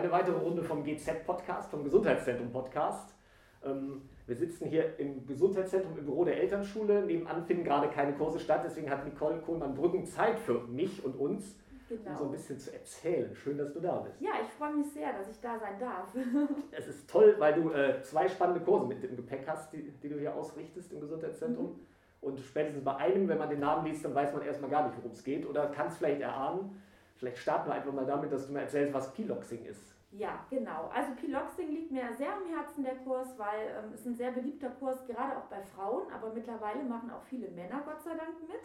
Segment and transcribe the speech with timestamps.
[0.00, 3.14] Eine weitere Runde vom GZ-Podcast, vom Gesundheitszentrum-Podcast.
[3.62, 7.02] Ähm, wir sitzen hier im Gesundheitszentrum im Büro der Elternschule.
[7.04, 11.54] Nebenan finden gerade keine Kurse statt, deswegen hat Nicole Kohlmann-Brüggen Zeit für mich und uns,
[11.86, 12.12] genau.
[12.12, 13.36] um so ein bisschen zu erzählen.
[13.36, 14.18] Schön, dass du da bist.
[14.22, 16.08] Ja, ich freue mich sehr, dass ich da sein darf.
[16.70, 20.08] es ist toll, weil du äh, zwei spannende Kurse mit im Gepäck hast, die, die
[20.08, 21.66] du hier ausrichtest im Gesundheitszentrum.
[21.66, 21.86] Mhm.
[22.22, 24.96] Und spätestens bei einem, wenn man den Namen liest, dann weiß man erstmal gar nicht,
[24.96, 26.80] worum es geht oder kann es vielleicht erahnen.
[27.20, 29.94] Vielleicht starten wir einfach mal damit, dass du mir erzählst, was Piloxing ist.
[30.10, 30.90] Ja, genau.
[30.92, 34.70] Also Piloxing liegt mir sehr am Herzen, der Kurs, weil ähm, es ein sehr beliebter
[34.70, 38.62] Kurs, gerade auch bei Frauen, aber mittlerweile machen auch viele Männer Gott sei Dank mit.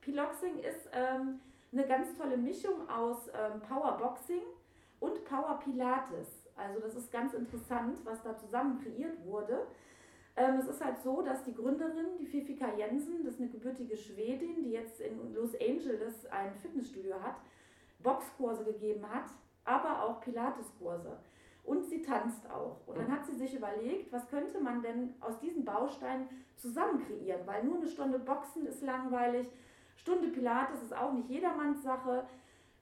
[0.00, 1.38] Piloxing ist ähm,
[1.72, 4.42] eine ganz tolle Mischung aus ähm, Powerboxing
[4.98, 6.48] und Power Pilates.
[6.56, 9.68] Also das ist ganz interessant, was da zusammen kreiert wurde.
[10.36, 13.96] Ähm, es ist halt so, dass die Gründerin, die Fifika Jensen, das ist eine gebürtige
[13.96, 17.36] Schwedin, die jetzt in Los Angeles ein Fitnessstudio hat,
[18.04, 19.24] Boxkurse gegeben hat,
[19.64, 21.18] aber auch Pilateskurse.
[21.64, 22.86] Und sie tanzt auch.
[22.86, 27.40] Und dann hat sie sich überlegt, was könnte man denn aus diesen Bausteinen zusammen kreieren?
[27.46, 29.48] Weil nur eine Stunde Boxen ist langweilig,
[29.96, 32.26] Stunde Pilates ist auch nicht jedermanns Sache.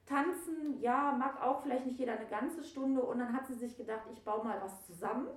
[0.07, 3.03] Tanzen, ja, mag auch vielleicht nicht jeder eine ganze Stunde.
[3.03, 5.29] Und dann hat sie sich gedacht, ich baue mal was zusammen.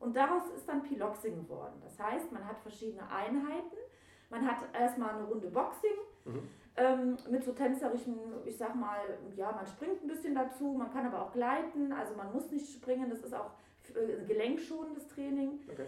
[0.00, 1.80] Und daraus ist dann Piloxing geworden.
[1.84, 3.76] Das heißt, man hat verschiedene Einheiten.
[4.30, 5.92] Man hat erstmal eine Runde Boxing.
[6.24, 9.00] Mhm ähm, mit so tänzerischen, ich sag mal,
[9.36, 12.72] ja, man springt ein bisschen dazu, man kann aber auch gleiten, also man muss nicht
[12.72, 13.50] springen, das ist auch
[13.94, 15.60] äh, gelenkschonendes Training.
[15.70, 15.86] Okay.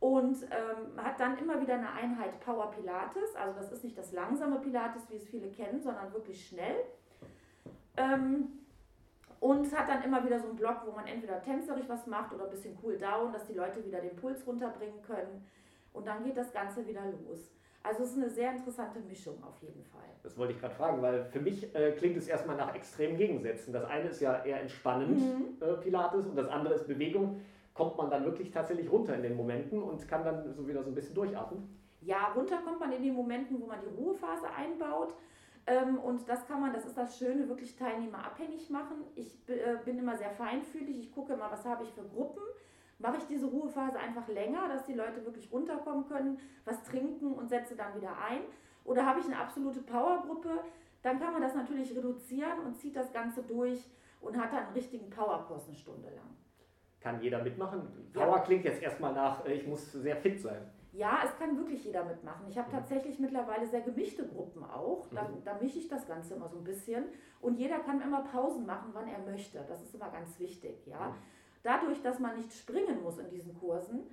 [0.00, 4.12] Und ähm, hat dann immer wieder eine Einheit Power Pilates, also das ist nicht das
[4.12, 6.76] langsame Pilates, wie es viele kennen, sondern wirklich schnell.
[7.96, 8.60] Ähm,
[9.40, 12.44] und hat dann immer wieder so einen Block, wo man entweder tänzerisch was macht oder
[12.44, 15.44] ein bisschen Cool Down, dass die Leute wieder den Puls runterbringen können.
[15.92, 17.50] Und dann geht das Ganze wieder los.
[17.88, 20.02] Also es ist eine sehr interessante Mischung auf jeden Fall.
[20.22, 23.72] Das wollte ich gerade fragen, weil für mich äh, klingt es erstmal nach extremen Gegensätzen.
[23.72, 25.56] Das eine ist ja eher entspannend, mhm.
[25.62, 27.40] äh, Pilates, und das andere ist Bewegung.
[27.72, 30.90] Kommt man dann wirklich tatsächlich runter in den Momenten und kann dann so wieder so
[30.90, 31.66] ein bisschen durchatmen?
[32.02, 35.14] Ja, runter kommt man in den Momenten, wo man die Ruhephase einbaut.
[35.66, 39.04] Ähm, und das kann man, das ist das Schöne, wirklich teilnehmerabhängig machen.
[39.14, 40.98] Ich äh, bin immer sehr feinfühlig.
[40.98, 42.42] Ich gucke immer, was habe ich für Gruppen
[42.98, 47.48] mache ich diese Ruhephase einfach länger, dass die Leute wirklich runterkommen können, was trinken und
[47.48, 48.40] setze dann wieder ein.
[48.84, 50.60] Oder habe ich eine absolute Powergruppe,
[51.02, 53.88] dann kann man das natürlich reduzieren und zieht das Ganze durch
[54.20, 56.36] und hat dann einen richtigen Powerkurs eine Stunde lang.
[57.00, 58.10] Kann jeder mitmachen?
[58.12, 58.42] Power ja.
[58.42, 60.68] klingt jetzt erstmal nach, äh, ich muss sehr fit sein.
[60.92, 62.46] Ja, es kann wirklich jeder mitmachen.
[62.48, 62.72] Ich habe mhm.
[62.72, 65.06] tatsächlich mittlerweile sehr gemischte Gruppen auch.
[65.14, 65.44] Da, mhm.
[65.44, 67.04] da mische ich das Ganze immer so ein bisschen.
[67.40, 69.64] Und jeder kann immer Pausen machen, wann er möchte.
[69.68, 70.86] Das ist immer ganz wichtig.
[70.86, 71.14] Ja?
[71.68, 74.06] Dadurch, dass man nicht springen muss in diesen Kursen,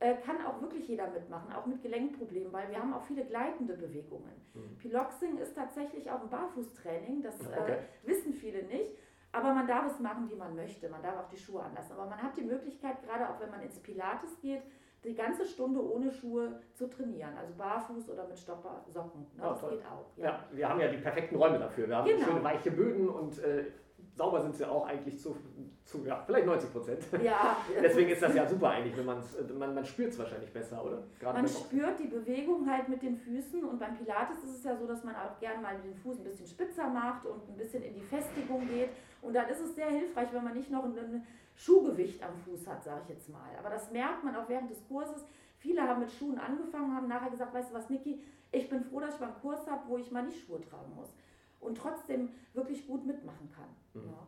[0.00, 3.74] äh, kann auch wirklich jeder mitmachen, auch mit Gelenkproblemen, weil wir haben auch viele gleitende
[3.74, 4.32] Bewegungen.
[4.54, 4.76] Mhm.
[4.78, 7.72] Piloxing ist tatsächlich auch ein Barfußtraining, das äh, okay.
[7.74, 8.90] äh, wissen viele nicht.
[9.30, 10.88] Aber man darf es machen, wie man möchte.
[10.88, 11.92] Man darf auch die Schuhe anlassen.
[11.92, 14.62] Aber man hat die Möglichkeit, gerade auch wenn man ins Pilates geht,
[15.04, 17.36] die ganze Stunde ohne Schuhe zu trainieren.
[17.36, 19.20] Also barfuß oder mit Stoppersocken.
[19.36, 19.42] Ne?
[19.42, 19.70] Ja, das toll.
[19.76, 20.06] geht auch.
[20.16, 20.24] Ja.
[20.24, 20.44] ja.
[20.50, 21.86] wir haben ja die perfekten Räume dafür.
[21.86, 22.24] Wir haben genau.
[22.24, 23.66] schöne weiche Böden und äh,
[24.16, 25.36] sauber sind sie auch eigentlich zu,
[25.84, 27.06] zu ja, vielleicht 90 Prozent.
[27.22, 27.56] Ja.
[27.82, 31.02] Deswegen ist das ja super eigentlich, wenn man's, man man spürt es wahrscheinlich besser, oder?
[31.20, 34.76] Gerade man spürt die Bewegung halt mit den Füßen und beim Pilates ist es ja
[34.76, 37.82] so, dass man auch gerne mal den Fuß ein bisschen spitzer macht und ein bisschen
[37.82, 38.90] in die Festigung geht
[39.20, 42.82] und dann ist es sehr hilfreich, wenn man nicht noch ein Schuhgewicht am Fuß hat,
[42.82, 43.50] sage ich jetzt mal.
[43.58, 45.24] Aber das merkt man auch während des Kurses.
[45.58, 48.22] Viele haben mit Schuhen angefangen, haben nachher gesagt, weißt du was, Niki,
[48.52, 50.94] ich bin froh, dass ich mal einen Kurs habe, wo ich mal nicht Schuhe tragen
[50.94, 51.12] muss
[51.60, 53.68] und trotzdem wirklich gut mitmachen kann.
[53.96, 54.10] Mhm.
[54.10, 54.26] Ja.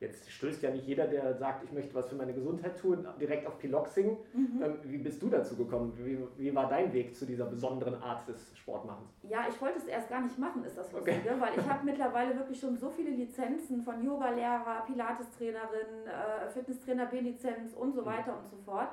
[0.00, 3.46] Jetzt stößt ja nicht jeder, der sagt, ich möchte was für meine Gesundheit tun, direkt
[3.46, 4.16] auf Piloxing.
[4.32, 4.62] Mhm.
[4.62, 5.92] Ähm, wie bist du dazu gekommen?
[5.98, 9.10] Wie, wie, war dein Weg zu dieser besonderen Art des Sportmachens?
[9.22, 11.38] Ja, ich wollte es erst gar nicht machen, ist das Lustige, okay.
[11.38, 17.74] weil ich habe mittlerweile wirklich schon so viele Lizenzen von Yoga-Lehrer, Pilates-Trainerin, äh, Fitnesstrainer B-Lizenz
[17.74, 18.06] und so mhm.
[18.06, 18.88] weiter und so fort.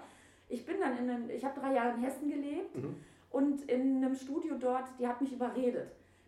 [0.49, 2.97] Ich bin dann in einem, ich habe drei Jahre in Hessen gelebt mhm.
[3.31, 5.87] und in einem Studio dort, die hat mich überredet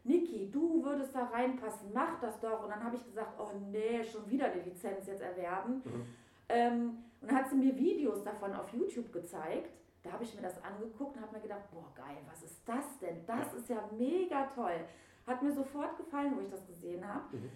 [0.09, 2.63] Niki, du würdest da reinpassen, mach das doch.
[2.63, 5.81] Und dann habe ich gesagt, oh nee, schon wieder die Lizenz jetzt erwerben.
[5.85, 6.05] Mhm.
[6.49, 9.71] Ähm, und dann hat sie mir Videos davon auf YouTube gezeigt.
[10.01, 12.97] Da habe ich mir das angeguckt und habe mir gedacht, boah geil, was ist das
[12.99, 13.23] denn?
[13.27, 14.79] Das ist ja mega toll.
[15.27, 17.35] Hat mir sofort gefallen, wo ich das gesehen habe.
[17.35, 17.49] Mhm.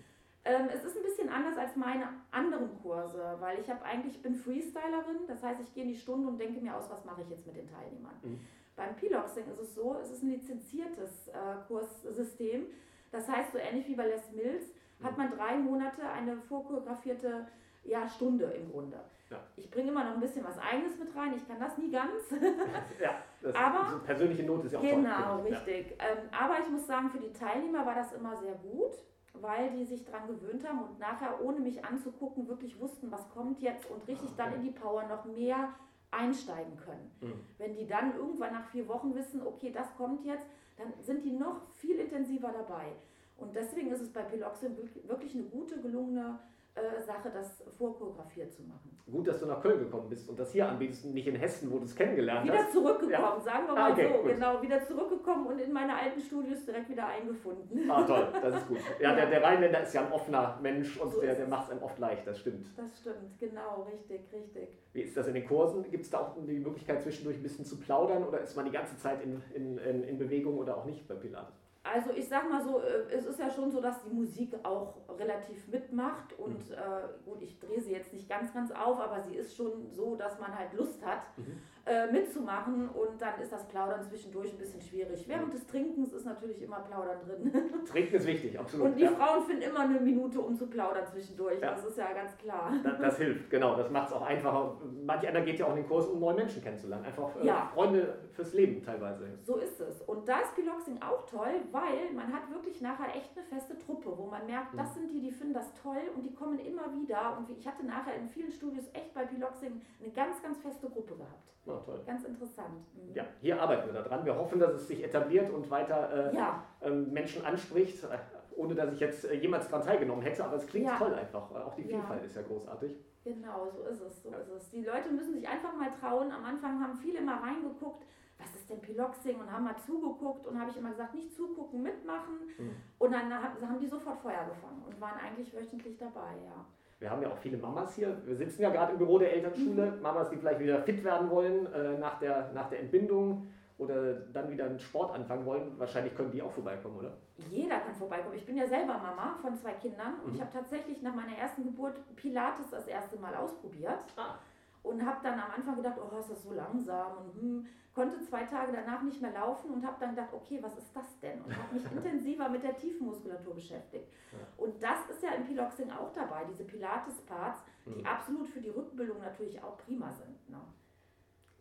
[0.45, 4.35] Ähm, es ist ein bisschen anders als meine anderen Kurse, weil ich habe eigentlich, bin
[4.35, 7.29] Freestylerin, das heißt, ich gehe in die Stunde und denke mir aus, was mache ich
[7.29, 8.15] jetzt mit den Teilnehmern.
[8.21, 8.39] Mhm.
[8.75, 11.33] Beim Piloxing ist es so, es ist ein lizenziertes äh,
[11.67, 12.65] Kurssystem.
[13.11, 14.65] Das heißt, so ähnlich wie bei Les Mills
[15.03, 17.47] hat man drei Monate eine vorchoreografierte
[17.83, 18.97] ja, Stunde im Grunde.
[19.29, 19.39] Ja.
[19.57, 21.33] Ich bringe immer noch ein bisschen was Eigenes mit rein.
[21.35, 22.23] Ich kann das nie ganz.
[23.01, 25.97] ja, das aber so persönliche Note ist ja auch Genau, toll, richtig.
[25.99, 26.05] Ja.
[26.09, 28.93] Ähm, aber ich muss sagen, für die Teilnehmer war das immer sehr gut.
[29.33, 33.59] weil die sich daran gewöhnt haben und nachher, ohne mich anzugucken, wirklich wussten, was kommt
[33.61, 34.57] jetzt und richtig Ah, dann okay.
[34.57, 35.69] in die Power noch mehr
[36.13, 37.11] einsteigen können.
[37.21, 37.39] Mhm.
[37.57, 40.45] Wenn die dann irgendwann nach vier Wochen wissen, okay, das kommt jetzt,
[40.77, 42.93] dann sind die noch viel intensiver dabei.
[43.37, 46.39] Und deswegen ist es bei Piloxin wirk- wirklich eine gute, gelungene
[46.75, 48.97] äh, Sache, das vorchoreografiert zu machen.
[49.11, 51.69] Gut, dass du nach Köln gekommen bist und das hier anbietest und nicht in Hessen,
[51.71, 52.71] wo du es kennengelernt Wieder hast.
[52.71, 53.39] zurückgekommen, Ja.
[53.39, 54.31] sagen wir Ah, mal okay, so, gut.
[54.31, 57.91] genau, wieder zurückgekommen und in meine alten Studios direkt wieder eingefunden.
[57.91, 58.77] Ah, toll, das ist gut.
[58.99, 61.71] Ja, der, der Rheinländer ist ja ein offener Mensch und So der, der macht es
[61.71, 62.65] einem oft leicht, das stimmt.
[62.77, 64.69] Das stimmt, genau, richtig, richtig.
[64.93, 65.83] Wie ist das in den Kursen?
[65.91, 68.71] Gibt es da auch die Möglichkeit, zwischendurch ein bisschen zu plaudern oder ist man die
[68.71, 71.62] ganze Zeit in, in, in, in Bewegung oder auch nicht bei Pilates?
[71.83, 74.95] Also ich sag mal so, äh, es ist ja schon so, dass die Musik auch
[75.19, 76.75] relativ mitmacht und Mhm.
[76.75, 80.15] äh, gut, ich drehe sie jetzt nicht ganz, ganz auf, aber sie ist schon so,
[80.15, 81.61] dass man halt Lust hat Mhm.
[81.85, 85.27] Äh, mitzumachen und dann ist das Plaudern zwischendurch ein bisschen schwierig.
[85.27, 87.51] Während des Trinkens ist natürlich immer Plaudern drin.
[87.85, 88.85] Trinken ist wichtig, absolut.
[88.87, 89.11] Und die ja.
[89.11, 91.71] Frauen finden immer eine Minute, um zu plaudern zwischendurch, Ja.
[91.71, 92.71] das ist ja ganz klar.
[92.83, 93.75] Das, das hilft, genau.
[93.75, 94.77] Das macht es auch einfacher.
[95.05, 97.03] Manch einer geht ja auch in den Kurs, um neue Menschen kennenzulernen.
[97.05, 97.69] Einfach äh, Ja.
[97.73, 99.27] Freunde fürs Leben teilweise.
[99.41, 100.01] So ist es.
[100.03, 104.13] Und da ist Piloxing auch toll, weil man hat wirklich nachher echt eine feste Truppe,
[104.17, 107.37] wo man merkt, das sind die, die finden das toll und die kommen immer wieder.
[107.37, 110.87] Und wie- ich hatte nachher in vielen Studios echt bei Piloxing eine ganz, ganz feste
[110.89, 111.49] Gruppe gehabt.
[111.73, 112.01] Na, toll.
[112.05, 112.85] Ganz interessant.
[112.95, 113.13] Mhm.
[113.13, 114.25] Ja, hier arbeiten wir daran.
[114.25, 118.17] Wir hoffen, dass es sich etabliert und weiter äh, Ja, ähm, Menschen anspricht, äh,
[118.55, 120.43] ohne dass ich jetzt äh, jemals daran teilgenommen hätte.
[120.45, 120.97] Aber es klingt Ja.
[120.97, 121.51] toll einfach.
[121.51, 121.97] Äh, Auch die Ja.
[121.99, 122.95] Vielfalt ist ja großartig.
[123.23, 124.23] genau, so ist es.
[124.23, 124.69] So ist es.
[124.71, 126.31] Die Leute müssen sich einfach mal trauen.
[126.31, 128.05] Am Anfang haben viele mal reingeguckt,
[128.37, 131.81] was ist denn Piloxing und haben mal zugeguckt und habe ich immer gesagt, nicht zugucken,
[131.81, 132.35] mitmachen.
[132.57, 132.75] Mhm.
[132.99, 136.65] Und dann ha- haben die sofort Feuer gefangen und waren eigentlich wöchentlich dabei, ja.
[136.99, 138.17] Wir haben ja auch viele Mamas hier.
[138.25, 139.91] Wir sitzen ja gerade im Büro der Elternschule.
[139.91, 140.01] Mhm.
[140.01, 143.47] Mamas, die vielleicht wieder fit werden wollen äh, nach, der, nach der Entbindung
[143.77, 145.77] oder dann wieder einen Sport anfangen wollen.
[145.77, 147.17] Wahrscheinlich können die auch vorbeikommen, oder?
[147.49, 148.35] Jeder kann vorbeikommen.
[148.35, 150.35] Ich bin ja selber Mama von zwei Kindern und Mhm.
[150.35, 154.35] ich habe tatsächlich nach meiner ersten Geburt Pilates das erste Mal ausprobiert Ah.
[154.83, 158.43] Und habe dann am Anfang gedacht, oh, ist das so langsam und hm, konnte zwei
[158.43, 161.41] Tage danach nicht mehr laufen und habe dann gedacht, okay, was ist das denn?
[161.41, 164.11] Und habe mich intensiver mit der Tiefenmuskulatur beschäftigt.
[164.31, 164.39] Ja.
[164.57, 168.05] Und das ist ja im Piloxing auch dabei, diese Pilates-Parts, die Mhm.
[168.05, 170.49] absolut für die Rückbildung natürlich auch prima sind.
[170.49, 170.59] Ne?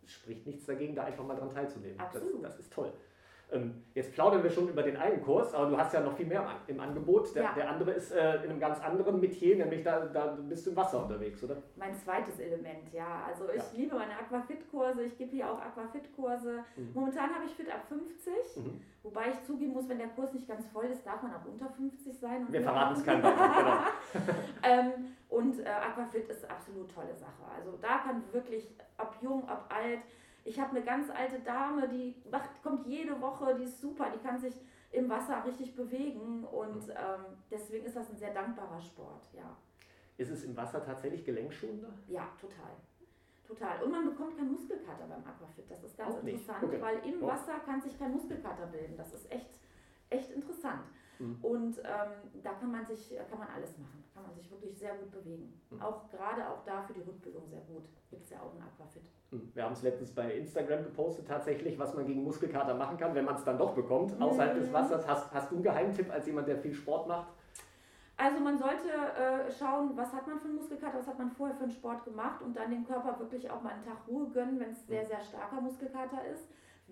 [0.05, 1.99] Es spricht nichts dagegen, da einfach mal dran teilzunehmen.
[1.99, 2.35] Absolut.
[2.45, 2.93] Das, das ist toll.
[3.53, 6.25] Ähm, jetzt plaudern wir schon über den einen Kurs, aber du hast ja noch viel
[6.27, 7.35] mehr im An- im Angebot.
[7.35, 7.53] Der, Ja.
[7.53, 10.77] der andere ist äh, in einem ganz anderen Metier, nämlich da, da bist du im
[10.77, 11.57] Wasser unterwegs, oder?
[11.77, 13.25] Mein zweites Element, ja.
[13.29, 13.65] Also ich Ja.
[13.77, 16.65] liebe meine Aquafit-Kurse, ich gebe hier auch Aquafit-Kurse.
[16.77, 16.91] Mhm.
[16.95, 18.81] Momentan habe ich Fit ab 50, Mhm.
[19.03, 21.69] wobei ich zugeben muss, wenn der Kurs nicht ganz voll ist, darf man auch unter
[21.69, 22.47] 50 sein.
[22.49, 23.23] Wir verraten es keinem.
[23.53, 23.79] Genau.
[24.63, 24.93] ähm,
[25.29, 27.43] und äh, Aquafit ist absolut tolle Sache.
[27.57, 28.69] Also da kann wirklich,
[28.99, 30.01] ob jung, ob alt.
[30.45, 34.19] Ich habe eine ganz alte Dame, die macht, kommt jede Woche, die ist super, die
[34.19, 34.55] kann sich
[34.91, 39.57] im Wasser richtig bewegen und ähm, deswegen ist das ein sehr dankbarer Sport, ja.
[40.19, 41.93] Ist es im Wasser tatsächlich gelenkschonender?
[42.09, 42.73] Ja, total.
[43.47, 43.83] Total.
[43.83, 45.71] Und man bekommt keinen Muskelkater beim Aquafit.
[45.71, 46.81] Das ist ganz Auch interessant, Okay.
[46.81, 47.27] weil im Oh.
[47.27, 48.97] Wasser kann sich kein Muskelkater bilden.
[48.97, 49.51] Das ist echt,
[50.11, 50.85] echt interessant.
[51.19, 51.39] Mhm.
[51.43, 54.05] Und ähm, da kann man sich, kann man alles machen.
[54.15, 55.61] Kann man sich wirklich sehr gut bewegen.
[55.71, 55.81] Mhm.
[55.83, 57.85] Auch gerade auch da für die Rückbildung sehr gut.
[58.55, 59.03] Ein Aquafit.
[59.31, 59.51] Hm.
[59.55, 63.25] Wir haben es letztens bei Instagram gepostet, tatsächlich, was man gegen Muskelkater machen kann, wenn
[63.25, 64.23] man es dann doch bekommt, Mhm.
[64.23, 65.07] außerhalb des Wassers.
[65.07, 67.29] Hast, hast du einen Geheimtipp als jemand, der viel Sport macht?
[68.19, 71.57] Also man sollte äh, schauen, was hat man für einen Muskelkater, was hat man vorher
[71.57, 74.61] für einen Sport gemacht und dann dem Körper wirklich auch mal einen Tag Ruhe gönnen,
[74.61, 76.45] wenn es sehr, sehr starker Muskelkater ist.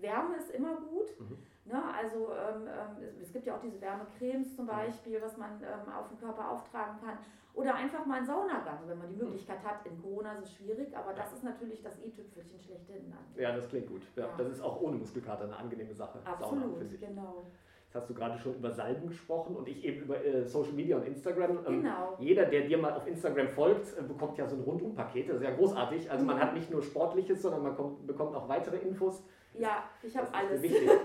[0.02, 1.09] Wärme ist immer gut.
[1.19, 1.37] Mhm.
[1.66, 1.80] Ne?
[1.97, 6.09] Also ähm, ähm, es- gibt ja auch diese Wärmecremes zum Beispiel, was man ähm, auf
[6.09, 7.19] den Körper auftragen kann.
[7.54, 9.85] Oder einfach mal einen Saunagang, wenn man die Möglichkeit hat.
[9.85, 13.12] In Corona ist es schwierig, aber das ist natürlich das i-Tüpfelchen schlechthin.
[13.37, 14.02] Ja, das klingt gut.
[14.16, 14.30] Ja, Ja.
[14.38, 16.19] Das ist auch ohne Muskelkater eine angenehme Sache.
[16.21, 17.00] Sauna, Absolut, ich.
[17.00, 17.45] genau.
[17.87, 20.97] Jetzt hast du gerade schon über Salben gesprochen und ich eben über äh, Social Media
[20.97, 21.59] und Instagram.
[21.66, 22.14] Ähm, Genau.
[22.21, 25.28] Jeder, der dir mal auf Instagram folgt, äh, bekommt ja so ein Rundumpaket.
[25.28, 26.09] Das ist ja großartig.
[26.09, 26.40] Also man Mhm.
[26.40, 29.25] hat nicht nur Sportliches, sondern man kommt, bekommt auch weitere Infos.
[29.54, 30.62] Ja, ich habe alles.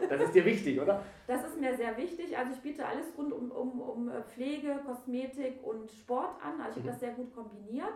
[0.09, 1.03] Das ist dir wichtig, oder?
[1.27, 2.37] Das ist mir sehr wichtig.
[2.37, 6.61] Also ich biete alles rund um, um, um äh, Pflege, Kosmetik und Sport an.
[6.61, 6.89] Also ich Mhm.
[6.89, 7.93] habe das sehr gut kombiniert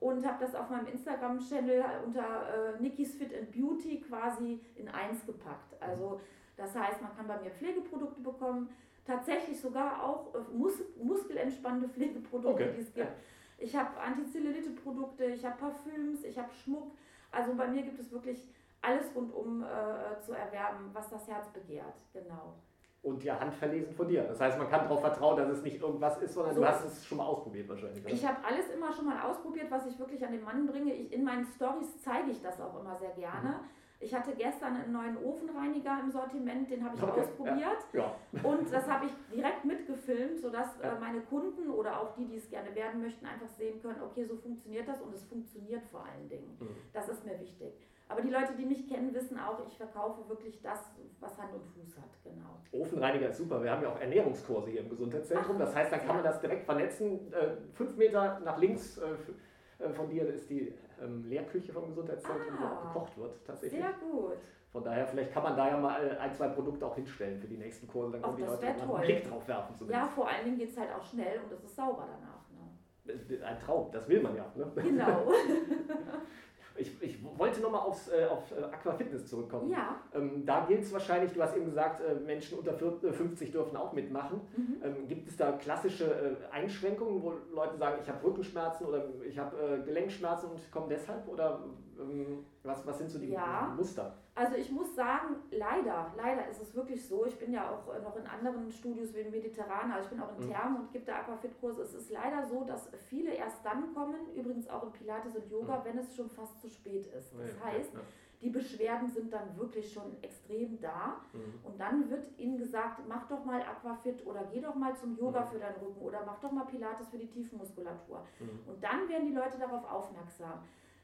[0.00, 5.24] und habe das auf meinem Instagram-Channel unter äh, Nikki's Fit and Beauty quasi in eins
[5.24, 5.80] gepackt.
[5.80, 6.20] Also
[6.56, 8.68] das heißt, man kann bei mir Pflegeprodukte bekommen,
[9.06, 12.72] tatsächlich sogar auch äh, mus muskelentspannende Pflegeprodukte, Okay.
[12.76, 13.12] die es gibt.
[13.58, 16.90] Ich habe Antizellulite-Produkte, ich habe Parfüms, ich habe Schmuck.
[17.30, 18.48] Also bei mir gibt es wirklich
[18.86, 21.94] alles rundum äh, zu erwerben, was das Herz begehrt.
[22.12, 22.54] Genau.
[23.02, 24.24] Und ja, handverlesen von dir.
[24.24, 26.84] Das heißt, man kann darauf vertrauen, dass es nicht irgendwas ist, sondern So du hast
[26.84, 28.04] es schon mal ausprobiert wahrscheinlich.
[28.04, 28.12] oder?
[28.12, 30.92] Ich habe alles immer schon mal ausprobiert, was ich wirklich an den Mann bringe.
[30.92, 33.60] Ich, in meinen Stories zeige ich das auch immer sehr gerne.
[33.98, 37.78] Ich hatte gestern einen neuen Ofenreiniger im Sortiment, den habe ich Okay, ausprobiert.
[37.94, 38.14] Ja.
[38.42, 42.50] Und das habe ich direkt mitgefilmt, sodass äh, meine Kunden oder auch die, die es
[42.50, 46.28] gerne werden möchten, einfach sehen können, okay, so funktioniert das und es funktioniert vor allen
[46.28, 46.56] Dingen.
[46.60, 46.76] Mhm.
[46.92, 47.72] Das ist mir wichtig.
[48.08, 50.78] Aber die Leute, die mich kennen, wissen auch, ich verkaufe wirklich das,
[51.18, 52.60] was Hand und Fuß hat, genau.
[52.84, 53.62] Ofenreiniger ist super.
[53.62, 55.58] Wir haben ja auch Ernährungskurse hier im Gesundheitszentrum.
[55.58, 56.30] Das heißt, dann kann man ja.
[56.30, 57.32] das direkt vernetzen.
[57.32, 60.72] Äh, fünf Meter nach links äh, äh, von dir ist die
[61.02, 62.92] ähm, Lehrküche vom Gesundheitszentrum, wo auch Ah.
[62.92, 63.80] gekocht wird tatsächlich.
[63.80, 64.36] Sehr gut.
[64.70, 67.56] Von daher, vielleicht kann man da ja mal ein, zwei Produkte auch hinstellen für die
[67.56, 68.12] nächsten Kurse.
[68.12, 69.00] Dann können die Leute einen.
[69.00, 70.10] Blick drauf werfen Ja, zumindest.
[70.12, 72.44] vor allen Dingen geht es halt auch schnell und es ist sauber danach.
[72.50, 73.44] Ne?
[73.44, 74.44] Ein Traum, das will man ja.
[74.54, 74.70] Ne?
[74.76, 75.32] Genau.
[76.78, 79.70] Ich, ich wollte nochmal aufs, äh, auf äh, Aquafitness zurückkommen.
[79.70, 79.96] ja.
[80.14, 83.50] Ähm, da gilt es wahrscheinlich, du hast eben gesagt, äh, Menschen unter vier- äh, 50
[83.52, 84.40] dürfen auch mitmachen.
[84.56, 84.76] Mhm.
[84.82, 89.38] Ähm, gibt es da klassische äh, Einschränkungen, wo Leute sagen, ich habe Rückenschmerzen oder ich
[89.38, 91.26] habe äh, Gelenkschmerzen und komme deshalb?
[91.28, 91.62] Oder
[91.98, 93.72] ähm, was, was sind so die Ja.
[93.76, 94.14] Muster?
[94.38, 97.24] Also ich muss sagen, leider, leider ist es wirklich so.
[97.24, 100.36] Ich bin ja auch noch in anderen Studios wie im Mediterranen, also ich bin auch
[100.38, 100.50] in Mhm.
[100.52, 101.80] Thermen und gebe da Aquafit-Kurse.
[101.82, 105.82] Es ist leider so, dass viele erst dann kommen, übrigens auch in Pilates und Yoga,
[105.86, 107.32] wenn es schon fast zu spät ist.
[107.32, 108.00] Das Ja, heißt, ja,
[108.42, 111.16] die Beschwerden sind dann wirklich schon extrem da.
[111.32, 111.54] Mhm.
[111.64, 115.40] Und dann wird ihnen gesagt, mach doch mal Aquafit oder geh doch mal zum Yoga
[115.40, 115.46] Mhm.
[115.46, 118.18] für deinen Rücken oder mach doch mal Pilates für die Tiefenmuskulatur.
[118.38, 118.60] Mhm.
[118.68, 120.58] Und dann werden die Leute darauf aufmerksam.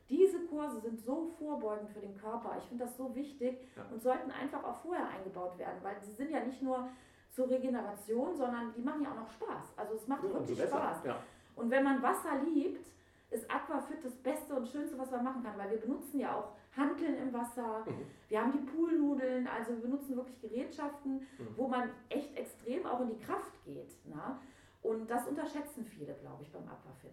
[0.08, 2.56] Diese Kurse sind so vorbeugend für den Körper.
[2.58, 3.84] Ich finde das so wichtig Ja.
[3.90, 6.88] und sollten einfach auch vorher eingebaut werden, weil sie sind ja nicht nur
[7.30, 9.72] zur Regeneration, sondern die machen ja auch noch Spaß.
[9.76, 10.76] Also es macht Ja, wirklich besser.
[10.76, 11.04] Spaß.
[11.04, 11.16] Ja.
[11.56, 12.86] Und wenn man Wasser liebt,
[13.30, 16.52] ist Aquafit das Beste und Schönste, was man machen kann, weil wir benutzen ja auch
[16.76, 18.06] Hanteln im Wasser, Mhm.
[18.28, 21.48] wir haben die Poolnudeln, also wir benutzen wirklich Gerätschaften, Mhm.
[21.56, 23.96] wo man echt extrem auch in die Kraft geht.
[24.04, 24.38] Na?
[24.82, 27.12] Und das unterschätzen viele, glaube ich, beim Aquafit.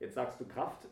[0.00, 0.86] Jetzt sagst du Kraft,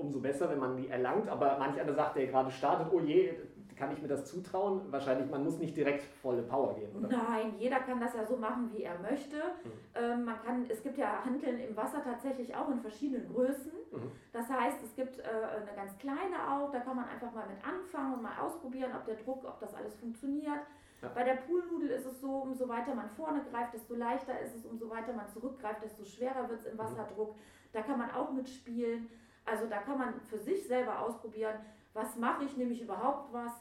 [0.00, 3.34] umso besser, wenn man die erlangt, aber manch einer sagt, der gerade startet, oh je,
[3.76, 4.82] kann ich mir das zutrauen?
[4.92, 7.08] Wahrscheinlich, man muss nicht direkt volle Power gehen, oder?
[7.08, 9.36] Nein, jeder kann das ja so machen, wie er möchte.
[9.36, 9.70] Mhm.
[9.94, 13.72] Ähm, man kann, es gibt ja Hanteln im Wasser tatsächlich auch in verschiedenen Größen.
[13.92, 14.10] Mhm.
[14.34, 17.64] Das heißt, es gibt äh, eine ganz kleine auch, da kann man einfach mal mit
[17.64, 20.60] anfangen und mal ausprobieren, ob der Druck, ob das alles funktioniert.
[21.00, 21.08] Ja.
[21.14, 24.66] Bei der Poolnudel ist es so, umso weiter man vorne greift, desto leichter ist es,
[24.66, 26.80] umso weiter man zurückgreift, desto schwerer wird es im Mhm.
[26.80, 27.34] Wasserdruck.
[27.72, 29.08] Da kann man auch mitspielen.
[29.50, 31.56] Also da kann man für sich selber ausprobieren,
[31.92, 33.52] was mache ich, nehme ich überhaupt was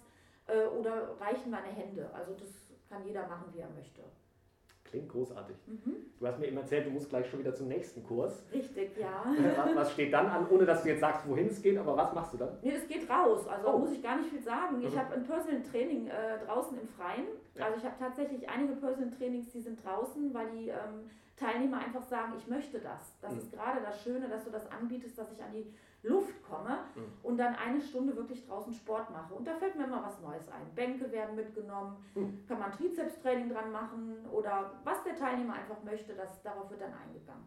[0.48, 2.10] äh, oder reichen meine Hände.
[2.14, 2.50] Also das
[2.90, 4.02] kann jeder machen, wie er möchte.
[4.84, 5.56] Klingt großartig.
[5.68, 5.96] Mhm.
[6.20, 8.44] Du hast mir eben erzählt, du musst gleich schon wieder zum nächsten Kurs.
[8.52, 9.24] Richtig, ja.
[9.56, 12.12] Was, was steht dann an, ohne dass du jetzt sagst, wohin es geht, aber was
[12.14, 12.58] machst du dann?
[12.64, 13.78] Nee, es geht raus, also Oh.
[13.78, 14.82] muss ich gar nicht viel sagen.
[14.82, 15.00] Ich Mhm.
[15.00, 17.26] habe ein Personal Training äh, draußen im Freien.
[17.54, 17.66] Ja.
[17.66, 22.04] Also ich habe tatsächlich einige Personal Trainings, die sind draußen, weil die ähm, Teilnehmer einfach
[22.04, 23.14] sagen, ich möchte das.
[23.22, 23.40] Das Mhm.
[23.40, 27.02] ist gerade das Schöne, dass du das anbietest, dass ich an die Luft komme Mhm.
[27.24, 29.34] und dann eine Stunde wirklich draußen Sport mache.
[29.34, 30.74] Und da fällt mir immer was Neues ein.
[30.76, 32.46] Bänke werden mitgenommen, Mhm.
[32.48, 36.94] kann man Trizepstraining dran machen oder was der Teilnehmer einfach möchte, das, darauf wird dann
[36.94, 37.46] eingegangen.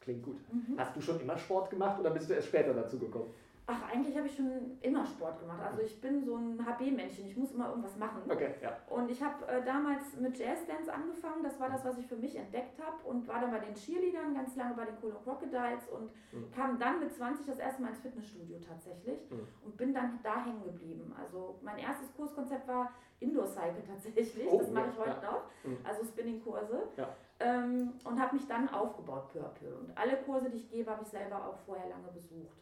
[0.00, 0.38] Klingt gut.
[0.52, 0.78] Mhm.
[0.78, 3.32] Hast du schon immer Sport gemacht oder bist du erst später dazu gekommen?
[3.70, 5.60] Ach, eigentlich habe ich schon immer Sport gemacht.
[5.62, 8.22] Also ich bin so ein HB-Männchen, ich muss immer irgendwas machen.
[8.26, 8.74] Okay, ja.
[8.88, 12.34] Und ich habe äh, damals mit Jazzdance angefangen, das war das, was ich für mich
[12.34, 16.10] entdeckt habe und war dann bei den Cheerleadern ganz lange bei den Colo Crocodiles und
[16.32, 16.50] Mhm.
[16.50, 19.46] kam dann mit 20 das erste Mal ins Fitnessstudio tatsächlich Mhm.
[19.66, 21.14] und bin dann da hängen geblieben.
[21.18, 25.30] Also mein erstes Kurskonzept war Indoor Cycle tatsächlich, Oh, das mache ja, ich heute ja.
[25.32, 25.76] noch, Mhm.
[25.84, 26.82] also Spinning-Kurse.
[26.96, 27.08] Ja.
[27.40, 29.66] Ähm, und habe mich dann aufgebaut peu à peu.
[29.78, 32.56] Und alle Kurse, die ich gebe, habe ich selber auch vorher lange besucht.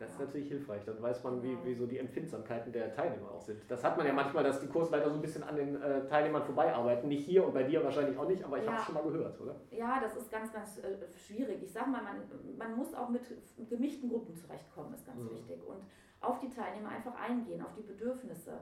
[0.00, 0.82] Das ist natürlich hilfreich.
[0.86, 3.60] Dann weiß man, wie, wie so die Empfindsamkeiten der Teilnehmer auch sind.
[3.68, 6.42] Das hat man ja manchmal, dass die Kursleiter so ein bisschen an den äh, Teilnehmern
[6.42, 7.08] vorbeiarbeiten.
[7.08, 8.70] Nicht hier und bei dir wahrscheinlich auch nicht, aber ich Ja.
[8.72, 9.54] habe es schon mal gehört, oder?
[9.70, 11.62] Ja, das ist ganz, ganz äh, schwierig.
[11.62, 12.16] Ich sag mal, man,
[12.56, 13.20] man muss auch mit
[13.68, 15.30] gemischten Gruppen zurechtkommen, ist ganz Mhm.
[15.32, 15.60] wichtig.
[15.66, 15.82] Und
[16.22, 18.52] auf die Teilnehmer einfach eingehen, auf die Bedürfnisse.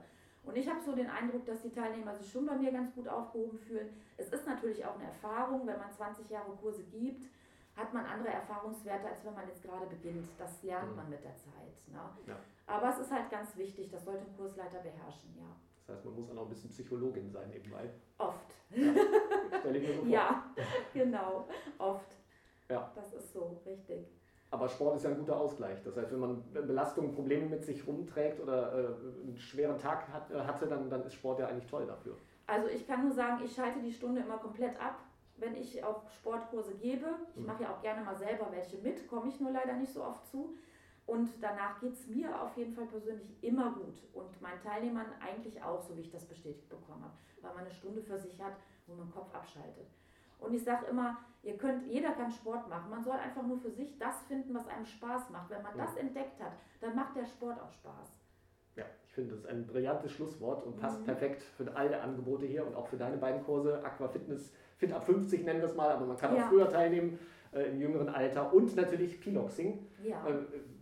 [0.45, 3.07] Und ich habe so den Eindruck, dass die Teilnehmer sich schon bei mir ganz gut
[3.07, 3.90] aufgehoben fühlen.
[4.16, 7.26] Es ist natürlich auch eine Erfahrung, wenn man 20 Jahre Kurse gibt,
[7.79, 10.27] hat man andere Erfahrungswerte, als wenn man jetzt gerade beginnt.
[10.39, 10.97] Das lernt Mhm.
[10.97, 11.77] man mit der Zeit.
[11.87, 12.01] Ne?
[12.27, 12.37] Ja.
[12.67, 15.45] Aber es ist halt ganz wichtig, das sollte ein Kursleiter beherrschen, ja.
[15.87, 17.89] Das heißt, man muss auch noch ein bisschen Psychologin sein nebenbei.
[18.19, 18.53] Oft.
[18.71, 20.09] Stelle ich mir so vor.
[20.11, 20.45] Ja,
[20.93, 22.17] genau, oft.
[22.69, 22.91] Ja.
[22.95, 24.07] Das ist so, richtig.
[24.51, 25.83] Aber Sport ist ja ein guter Ausgleich.
[25.83, 28.87] Das heißt, wenn man Belastungen, Probleme mit sich rumträgt oder äh,
[29.27, 32.17] einen schweren Tag hat, äh, hatte, dann, dann ist Sport ja eigentlich toll dafür.
[32.47, 34.99] Also ich kann nur sagen, ich schalte die Stunde immer komplett ab,
[35.40, 37.07] wenn ich auch Sportkurse gebe.
[37.35, 37.47] Ich Mhm.
[37.47, 40.26] mache ja auch gerne mal selber welche mit, komme ich nur leider nicht so oft
[40.26, 40.57] zu.
[41.07, 45.62] Und danach geht es mir auf jeden Fall persönlich immer gut und meinen Teilnehmern eigentlich
[45.62, 48.52] auch, so wie ich das bestätigt bekommen habe, weil man eine Stunde für sich hat,
[48.87, 49.87] wo man den Kopf abschaltet.
[50.38, 52.90] Und ich sage immer, ihr könnt, jeder kann Sport machen.
[52.90, 55.49] Man soll einfach nur für sich das finden, was einem Spaß macht.
[55.50, 55.85] Wenn man Ja.
[55.87, 58.21] das entdeckt hat, dann macht der Sport auch Spaß.
[58.76, 61.04] Ja, ich finde, das ist ein brillantes Schlusswort und passt mhm.
[61.07, 63.83] perfekt für alle Angebote hier und auch für deine beiden Kurse.
[63.85, 66.45] Aqua Fitness, Fit ab 50 nennen wir es mal, aber man kann ja.
[66.45, 67.19] auch früher teilnehmen
[67.53, 69.87] äh, im jüngeren Alter und natürlich Piloxing.
[70.03, 70.27] Ja.
[70.27, 70.35] Äh,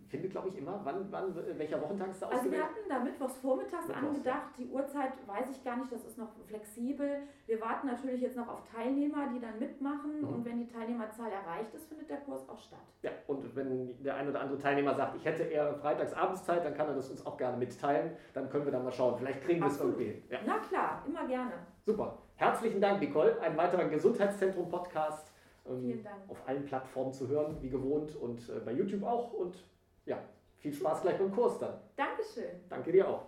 [0.07, 0.79] findet, glaube ich, immer.
[0.83, 4.51] Wann, wann, welcher Wochentag ist da Also wir hatten da mittwochs vormittags Mittwochs, angedacht.
[4.57, 7.23] Die Uhrzeit weiß ich gar nicht, das ist noch flexibel.
[7.45, 10.21] Wir warten natürlich jetzt noch auf Teilnehmer, die dann mitmachen.
[10.21, 10.27] Mhm.
[10.29, 12.79] Und wenn die Teilnehmerzahl erreicht ist, findet der Kurs auch statt.
[13.01, 16.63] Ja, und wenn der ein oder andere Teilnehmer sagt, ich hätte eher freitags abends Zeit,
[16.63, 18.11] dann kann er das uns auch gerne mitteilen.
[18.33, 19.17] Dann können wir dann mal schauen.
[19.17, 20.23] Vielleicht kriegen wir es irgendwie.
[20.29, 20.39] Ja.
[20.45, 21.53] Na klar, immer gerne.
[21.85, 22.17] Super.
[22.37, 23.39] Herzlichen Dank, Nicole.
[23.41, 25.31] Ein weiterer Gesundheitszentrum-Podcast.
[25.67, 26.29] Ähm, Vielen Dank.
[26.29, 29.33] Auf allen Plattformen zu hören, wie gewohnt und äh, bei YouTube auch.
[29.33, 29.55] Und
[30.05, 30.19] ja,
[30.57, 31.79] viel Spaß gleich beim Kurs dann.
[31.95, 32.61] Dankeschön.
[32.69, 33.25] Danke dir auch.